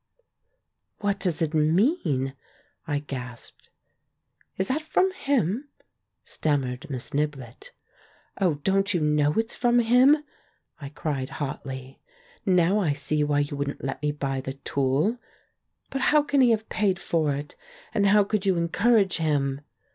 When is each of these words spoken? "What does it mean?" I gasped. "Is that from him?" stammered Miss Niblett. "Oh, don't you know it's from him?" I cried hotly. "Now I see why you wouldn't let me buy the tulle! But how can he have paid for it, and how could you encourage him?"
"What 0.97 1.19
does 1.19 1.43
it 1.43 1.53
mean?" 1.53 2.33
I 2.87 2.97
gasped. 2.97 3.69
"Is 4.57 4.67
that 4.67 4.81
from 4.81 5.13
him?" 5.13 5.69
stammered 6.23 6.89
Miss 6.89 7.13
Niblett. 7.13 7.71
"Oh, 8.39 8.55
don't 8.63 8.95
you 8.95 8.99
know 8.99 9.33
it's 9.33 9.53
from 9.53 9.77
him?" 9.77 10.23
I 10.79 10.89
cried 10.89 11.29
hotly. 11.37 12.01
"Now 12.47 12.79
I 12.79 12.93
see 12.93 13.23
why 13.23 13.41
you 13.41 13.55
wouldn't 13.55 13.83
let 13.85 14.01
me 14.01 14.11
buy 14.11 14.41
the 14.41 14.53
tulle! 14.53 15.19
But 15.91 16.01
how 16.01 16.23
can 16.23 16.41
he 16.41 16.49
have 16.49 16.67
paid 16.67 16.97
for 16.97 17.35
it, 17.35 17.55
and 17.93 18.07
how 18.07 18.23
could 18.23 18.43
you 18.43 18.57
encourage 18.57 19.17
him?" 19.17 19.61